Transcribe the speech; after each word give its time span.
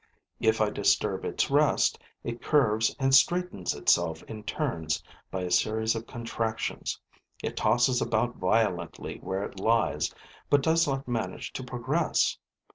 If 0.39 0.61
I 0.61 0.71
disturb 0.71 1.23
its 1.25 1.51
rest, 1.51 1.99
it 2.23 2.41
curves 2.41 2.95
and 2.97 3.13
straightens 3.13 3.75
itself 3.75 4.23
in 4.23 4.41
turns 4.41 5.03
by 5.29 5.41
a 5.43 5.51
series 5.51 5.93
of 5.93 6.07
contractions, 6.07 6.99
it 7.43 7.55
tosses 7.55 8.01
about 8.01 8.37
violently 8.37 9.19
where 9.19 9.43
it 9.43 9.59
lies, 9.59 10.11
but 10.49 10.63
does 10.63 10.87
not 10.87 11.07
manage 11.07 11.53
to 11.53 11.63
progress. 11.63 12.39